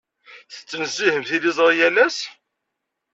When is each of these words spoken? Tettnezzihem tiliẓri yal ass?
Tettnezzihem 0.53 1.23
tiliẓri 1.29 1.75
yal 1.77 1.97
ass? 2.05 2.17